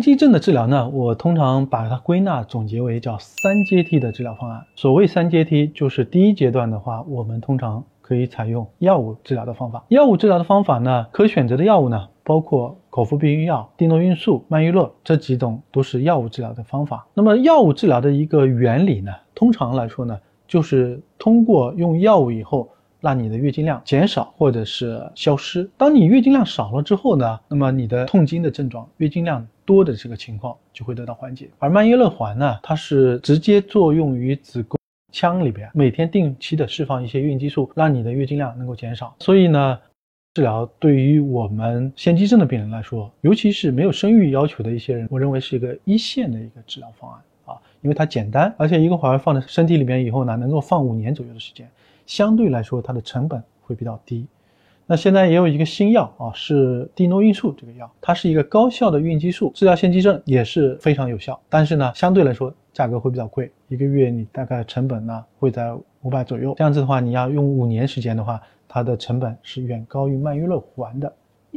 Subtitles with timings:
[0.00, 4.64] 肌症的治疗呢，我通常把它归纳总结为叫三阶梯的治疗方案。
[4.74, 9.84] 所谓三阶梯，就是第一阶段的话，我们通常可以采用药物治疗的方法。
[9.88, 17.06] 药物治疗的方法呢，可选择的药物呢，包括口服避孕药、地诺孕素、曼玉乐这几种都是药物治疗的方法。
[17.14, 22.68] 那么药物治疗的一个原理呢，通常来说呢，就是通过用药物以后。
[23.00, 25.68] 让你的月经量减少或者是消失。
[25.76, 31.48] 当你月经量少了之后呢，那么你的痛经的症状、月经量多的这个情况就会得到缓解。
[31.58, 34.78] 而曼月乐环呢，它是直接作用于子宫
[35.12, 39.14] 腔里边，每天定期的释放一些孕激素，让你的月经量能够减少。
[39.20, 39.78] 所以呢，
[40.34, 51.68] 治疗对于我们腺肌症的病人来说，尤其是没有生育要求的一些人，我认为是一个一线的一个治疗方案啊，因为它简单，而且一个环放在身体里面以后呢，能够放五年左右的时间。
[52.10, 54.26] 相对来说，它的成本会比较低。
[54.84, 61.40] 那现在也有一个新药啊，是地诺孕素这个药，它是一个高效的孕激素，治疗腺肌症也是非常有效。
[61.48, 66.52] 但是呢，相对来说价格会比较贵，一个月你大概成本呢会在五百左右。
[66.58, 71.12] 这样子的话，你要用五年时间的话，它的成本是远高于曼月乐环的。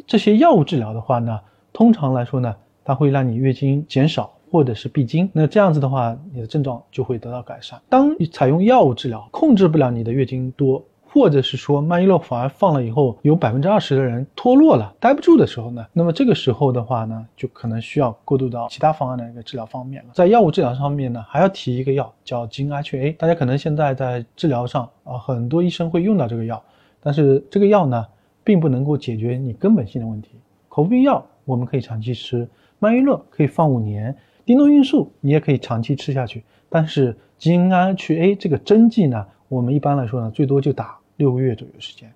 [0.05, 1.39] 这些药物治疗的话呢，
[1.73, 2.55] 通常来说呢，
[2.85, 4.31] 它会让你月经减少。
[4.53, 7.81] 或者是闭经，那这样子的话，你的症状就会得到改善。
[7.89, 20.11] 当你采用药物治疗控制不了你的月经多，或者是说曼月乐反而放了以后有百分之二十的人脱落了，待不住的时候呢，那么这个时候的话呢，就可能需要过渡到其他方案的一个治疗方面了。
[20.13, 26.61] 在药物治疗上面呢，还要提一个药叫金 HA，大家可能现在在治疗上啊，很多医生会用到这个药，
[27.01, 28.05] 但是这个药呢，
[28.43, 30.29] 并不能够解决你根本性的问题。
[30.69, 34.15] 口服避孕药我们可以长期吃，曼月乐可以放五年。
[34.45, 42.11] 地诺孕素你也可以长期吃下去，但是精氨去 A 这个针剂呢，我们一般来说呢，最多就打六个月左右时间，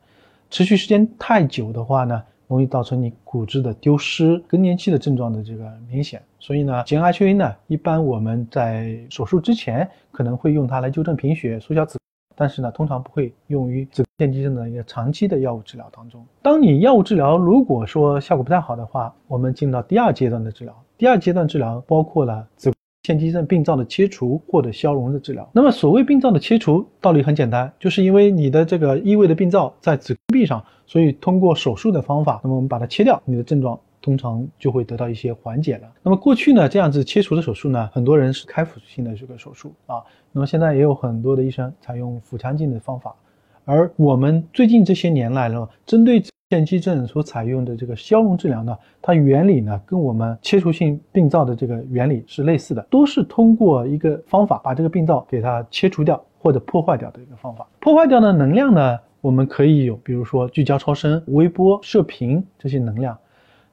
[0.50, 6.22] 持续时间太久的话呢，容易造成你骨质的丢失、更年期的症状的这个明显。
[6.40, 11.98] 所以呢，精氨去 A 呢，一般我们在手术之前可能会用它来纠正贫血、缩小子。
[12.36, 16.24] 但是呢，通常不会用于子宫腺肌症的一个长期的药物治疗当中。
[16.42, 20.84] 当你药物治疗如果说效果不太好的话，我们进到第二阶段的治疗。
[20.98, 25.48] 第二阶段治疗包括了子宫腺肌症病灶的切除或者消融的治疗。
[25.54, 33.80] 那么所谓病灶的切除，道理很简单，就是因为你的这个异位的病灶在子宫壁上，所以通过手术的方法，那么我们把它切掉，你的症状。
[34.00, 35.92] 通常就会得到一些缓解了。
[36.02, 40.02] 那么过去呢，这样子切除的手术呢，很多人是开腹性的这个手术啊。
[40.32, 43.14] 那么现在也有很多的医生采用腹腔镜的方法。
[43.68, 57.68] 而我们最近这些年来呢，针对腺肌症所采用的这个消融治疗呢，它原理呢跟我们切除性病灶的这个原理是类似的，都是通过一个方法把这个病灶给它切除掉或者破坏掉的一个方法。
[57.82, 63.18] 破坏掉的能量呢，我们可以有，比如说聚焦超声、微波、射频这些能量。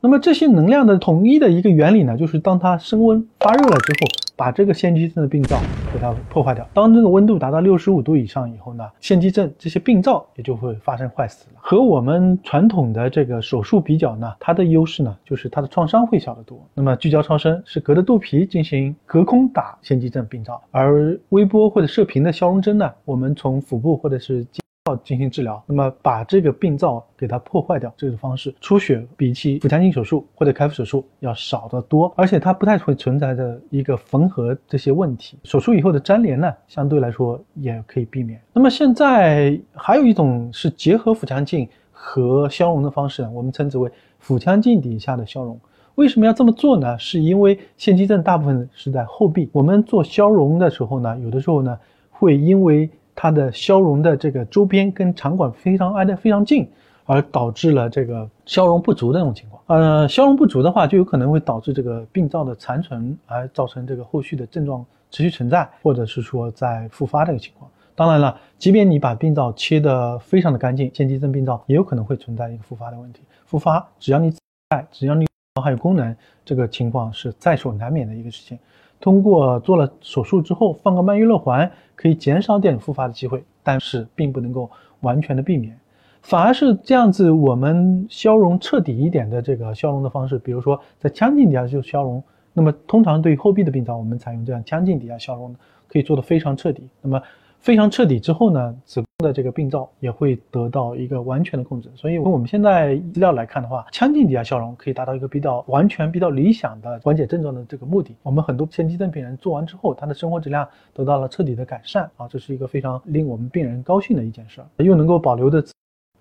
[0.01, 5.59] 那么这些能量的统一的一个原理呢，就是当它升温发热了之后，把这个腺肌症的病灶
[5.93, 6.67] 给它破坏掉。
[6.75, 11.61] 当这个温度达到六十五度以上以后呢，腺肌症这些病灶也就会发生坏死了。
[11.61, 16.59] 和我们传统的这个手术比较呢，它的优势呢，就是它的创伤会小得多。
[16.75, 24.47] 那么聚焦超声是隔着肚皮进行隔空打腺肌症病灶，而微波或者射频的消融针呢，我们从腹部或者是。
[24.87, 35.39] 要进行治疗，那么把这个病灶给它破坏掉，这个方式出血比起腹腔镜手术或者开腹手术要少得多，而且它不太会存在着一个缝合这些问题。
[35.43, 38.39] 手术以后的粘连呢，相对来说也可以避免。
[38.53, 45.59] 那么现在还有一种是结合腹腔镜和消融的方式，我们称之为腹腔镜底下的消融。
[45.95, 46.99] 为什么要这么做呢？
[46.99, 51.79] 是因为腺肌症大部分是在后壁，我们做消融的时候呢，有的时候呢
[52.11, 56.69] 会因为它的消融的这个周边跟肠管非常挨得非常近，
[57.05, 59.63] 而导致了这个消融不足的这种情况。
[59.67, 67.71] 呃，消融不足的话，就有可能会导致这个病灶的残存，而造成这个后续的症状持续存在，或者是说在复发这个情况。
[67.95, 73.21] 当然了，即便你把病灶切得非常的干净，腺肌症病灶也有可能会存在一个复发的问题。
[73.47, 74.33] 复发，只要你
[74.71, 75.27] 在，只要你
[75.63, 76.15] 还有功能，
[76.45, 78.59] 这个情况是在所难免的一个事情。
[79.05, 84.71] 通过做了手术之后放个曼月乐环，可以减少点复发的机会，但是并不能够
[85.01, 85.79] 完全的避免，
[86.23, 92.25] 反而是这样子，我们消融彻底一点的这个消融的方式，比如说在腔镜底下就消融，
[92.55, 95.55] 那么通常对于后壁的病灶，我们采用这样腔镜底下消融，
[95.87, 96.89] 可以做的非常彻底。
[97.03, 97.21] 那么。
[97.61, 101.91] 非常彻底之后呢，子宫的这个病灶也会得到一个完全的控制。
[101.97, 108.15] 所以，从我们现在资料来看的话，腔镜底下消融可以达到一个比较完全、比较理想的缓解症状的这个目的。
[108.23, 115.65] 我们很多腺肌症病人做完之后，他的生活质量得到了彻底的改善啊，这是一个非常令我们病人高兴的一件事，又能够保留的。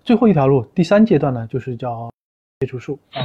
[0.02, 2.10] 最后一条路，第三阶段呢，就是叫
[2.60, 3.24] 切除术啊。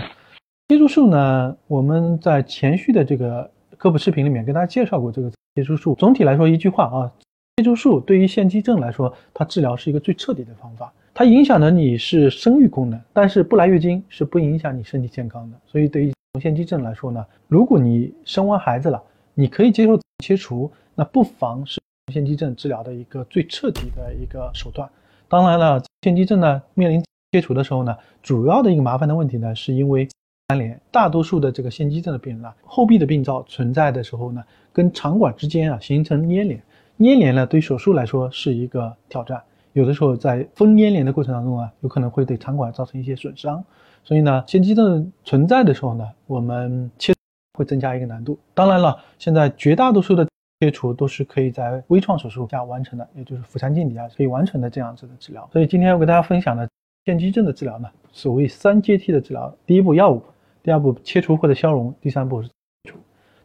[0.69, 5.93] 切除术呢，我们在前续的这个科普视频里面跟大家介绍过这个切除术。
[5.95, 7.11] 总体来说，一句话啊，
[7.59, 10.93] 切除术对于腺肌症来说，它治疗是一个最彻底的方法。
[11.13, 15.57] 它影响的你是生育功能，但是不来月经是不影响你身体健康的。
[15.67, 19.03] 所以对于腺肌症来说呢，如果你生完孩子了，
[19.33, 21.81] 你可以接受切除，那不妨是
[22.13, 24.89] 腺肌症治疗的一个最彻底的一个手段。
[25.27, 27.03] 当然了，腺肌症呢面临
[27.33, 30.07] 切除的时候呢，主要的一个麻烦的问题呢，是因为。
[30.51, 36.59] 粘连，大多数的这个腺肌症的病人啊，后壁的病灶存在的时候呢，跟肠管之间啊形成粘连，
[36.99, 39.41] 粘连呢对手术来说是一个挑战，
[39.73, 43.63] 有的时候在分粘连的过程当中啊，有可能会对肠管造成一些损伤，
[44.03, 47.13] 所以呢，腺肌症存在的时候呢，我们切
[47.57, 48.37] 会增加一个难度。
[48.53, 50.27] 当然了，现在绝大多数的
[50.59, 55.49] 切除都是可以在微创手术下完成的，也就是腹腔镜底下可以完成的这样子的治疗。
[55.53, 56.69] 所以今天我给大家分享的
[57.05, 60.21] 腺肌症的治疗呢，所谓三阶梯的治疗，第一步药物。
[60.61, 62.49] 第二步切除或者消融，第三步是
[62.83, 62.97] 除，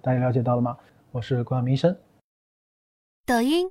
[0.03, 0.77] 大家了解到了吗？
[1.13, 1.97] 我是关明生。
[3.27, 3.71] 抖音。